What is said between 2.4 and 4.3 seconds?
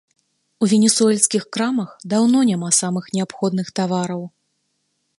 няма самых неабходных тавараў.